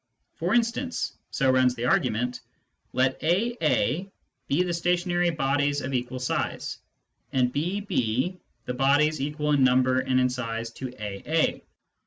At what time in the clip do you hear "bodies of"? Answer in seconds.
5.29-5.93